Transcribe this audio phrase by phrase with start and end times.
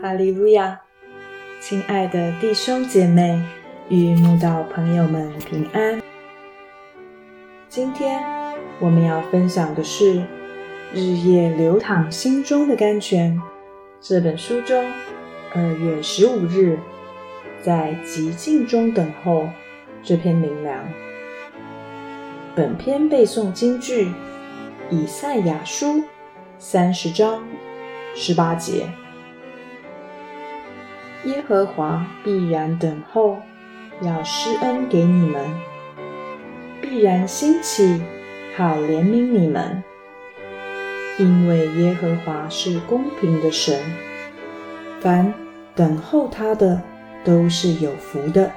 [0.00, 0.80] 哈利路亚！
[1.60, 3.38] 亲爱的弟兄姐妹
[3.90, 6.00] 与慕道朋友们平安。
[7.68, 8.18] 今天
[8.78, 10.14] 我们要分享的是
[10.94, 13.36] 《日夜流淌心中的甘泉》
[14.00, 14.90] 这本书中
[15.54, 16.78] 二月十五日
[17.60, 19.46] 在极静中等候
[20.02, 20.78] 这篇灵粮。
[22.54, 24.10] 本篇背诵京剧
[24.88, 26.02] 以赛亚书
[26.58, 27.44] 三十章
[28.14, 28.88] 十八节。
[31.24, 33.36] 耶和华必然等候，
[34.00, 35.42] 要施恩给你们；
[36.80, 38.02] 必然兴起，
[38.56, 39.82] 好怜悯你们。
[41.18, 43.78] 因为耶和华是公平的神，
[45.00, 45.34] 凡
[45.74, 46.80] 等候他的
[47.22, 48.50] 都是有福的。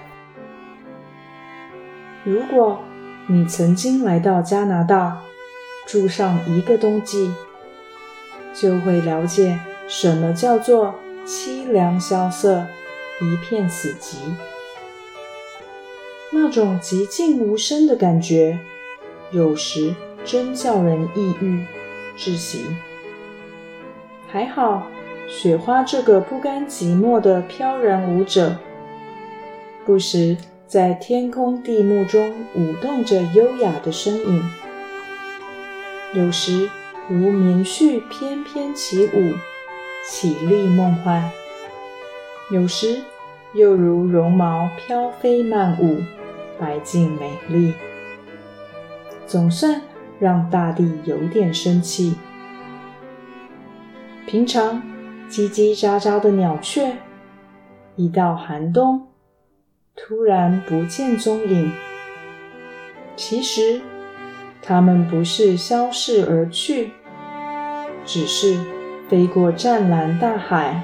[2.23, 2.79] 如果
[3.27, 5.21] 你曾经来到加拿大
[5.85, 7.33] 住上一个冬季，
[8.53, 10.95] 就会了解什么叫做。
[11.25, 12.67] 凄凉萧瑟，
[13.21, 14.17] 一片死寂，
[16.33, 18.59] 那种寂静无声的感觉，
[19.31, 21.65] 有时真叫人抑郁
[22.17, 22.65] 窒息。
[24.27, 24.87] 还好，
[25.29, 28.57] 雪花这个不甘寂寞的飘然舞者，
[29.85, 30.35] 不时
[30.67, 34.43] 在天空地幕中舞动着优雅的身影，
[36.13, 36.69] 有时
[37.07, 39.33] 如棉絮翩翩起舞。
[40.05, 41.31] 绮丽梦幻，
[42.51, 43.01] 有时
[43.53, 46.03] 又如绒毛飘飞漫舞，
[46.59, 47.73] 白净美丽，
[49.25, 49.81] 总算
[50.19, 52.15] 让大地有点生气。
[54.27, 54.83] 平常
[55.29, 56.97] 叽叽喳喳的鸟雀，
[57.95, 59.07] 一到寒冬，
[59.95, 61.71] 突然不见踪影。
[63.15, 63.79] 其实，
[64.61, 66.91] 它们不是消逝而去，
[68.05, 68.72] 只是……
[69.13, 70.81] 飞过湛蓝大海，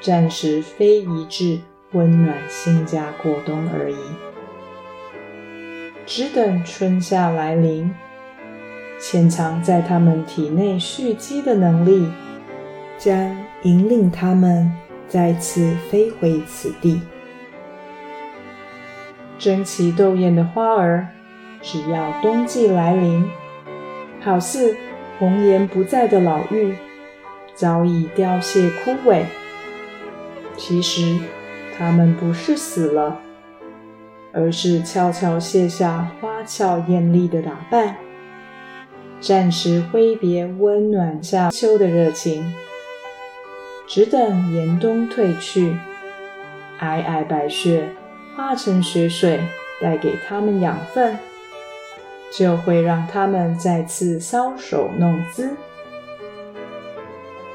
[0.00, 1.58] 暂时飞移至
[1.90, 3.96] 温暖新家过冬而已。
[6.06, 7.92] 只等春夏来临，
[9.00, 12.08] 潜藏在他们体内蓄积的能力，
[12.96, 14.72] 将引领他们
[15.08, 17.02] 再次飞回此地。
[19.40, 21.08] 争奇斗艳的花儿，
[21.60, 23.28] 只要冬季来临，
[24.20, 24.76] 好似
[25.18, 26.76] 红颜不在的老妪。
[27.60, 29.24] 早已凋谢枯萎。
[30.56, 31.18] 其实，
[31.76, 33.20] 它们不是死了，
[34.32, 37.96] 而是悄悄卸下花俏艳丽的打扮，
[39.20, 42.50] 暂时挥别温暖夏秋的热情，
[43.86, 45.76] 只等严冬退去，
[46.80, 47.90] 皑皑白雪
[48.34, 49.38] 化成雪水，
[49.82, 51.18] 带给它们养分，
[52.32, 55.54] 就会让它们再次搔首弄姿。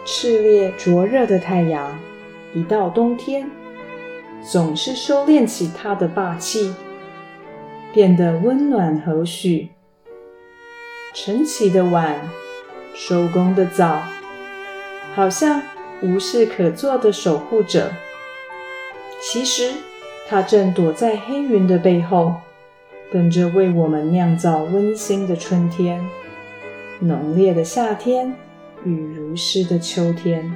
[0.06, 1.98] 炽烈灼热的太阳，
[2.54, 3.50] 一到冬天，
[4.44, 6.76] 总是收敛起它的霸气，
[7.92, 9.68] 变得温暖和煦。
[11.16, 12.30] 晨起的晚，
[12.94, 14.04] 收工的早，
[15.16, 15.64] 好像
[16.04, 17.92] 无事可做的守护者。
[19.20, 19.72] 其实，
[20.30, 22.36] 他正躲在黑云的背后，
[23.12, 26.08] 等着为我们酿造温馨的春天，
[27.00, 28.36] 浓烈的夏天。
[28.86, 30.54] 雨如诗的秋天，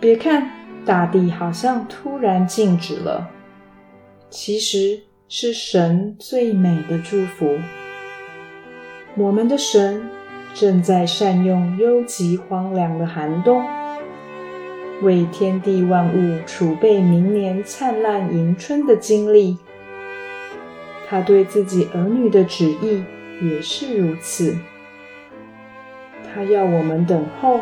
[0.00, 0.50] 别看
[0.84, 3.30] 大地好像突然静止了，
[4.28, 7.56] 其实是神最美的祝福。
[9.16, 10.02] 我们的神
[10.52, 13.64] 正在善用幽极荒凉的寒冬，
[15.02, 19.56] 为天地万物储备明年灿烂迎春的经历。
[21.08, 23.04] 他对自己儿女的旨意
[23.40, 24.58] 也是如此。
[26.36, 27.60] 他要我们等候，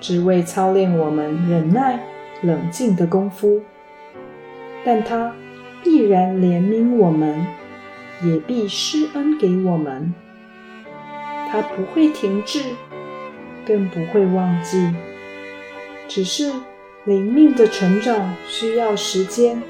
[0.00, 2.00] 只为操练我们忍耐、
[2.42, 3.62] 冷静的功夫。
[4.84, 5.32] 但他
[5.84, 7.46] 必然怜悯我们，
[8.24, 10.12] 也必施恩给我们。
[11.48, 12.60] 他不会停滞，
[13.64, 14.92] 更不会忘记。
[16.08, 16.52] 只是
[17.04, 19.62] 灵命的成长需要时间，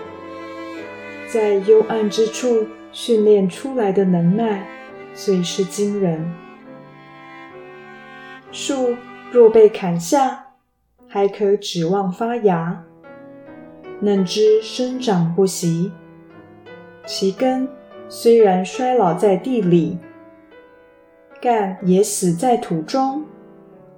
[1.29, 4.67] 在幽暗之处训练出来的能耐，
[5.15, 6.46] 最是惊人。
[8.53, 8.97] 树
[9.31, 10.47] 若被砍下，
[11.09, 12.85] 还可指望发芽；
[14.01, 15.93] 嫩枝生长不息，
[17.07, 17.69] 其根
[18.09, 19.99] 虽然衰老在地里，
[21.41, 23.25] 干也死在土中。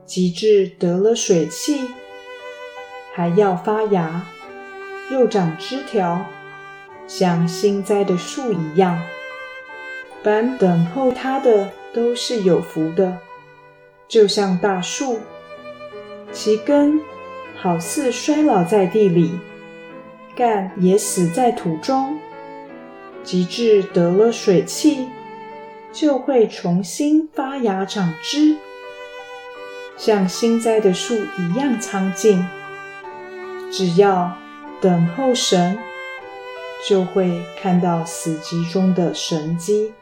[0.04, 1.86] 极至得了水气，
[3.12, 4.24] 还要发芽，
[5.10, 6.24] 又长枝条，
[7.06, 8.98] 像新栽的树一样。
[10.22, 13.18] 凡等候它的，都是有福的。
[14.08, 15.18] 就像大树，
[16.32, 16.98] 其根
[17.54, 19.38] 好似衰老在地里，
[20.34, 22.18] 干也死在土中，
[23.22, 25.06] 及至得了水气，
[25.92, 28.56] 就会重新发芽长枝，
[29.98, 32.42] 像新栽的树一样苍劲。
[33.70, 34.32] 只要
[34.80, 35.78] 等候神，
[36.88, 39.92] 就会看到死寂中的神迹。